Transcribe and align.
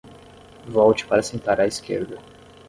Volte 0.65 1.05
para 1.05 1.21
sentar 1.21 1.61
à 1.61 1.67
esquerda 1.67 2.17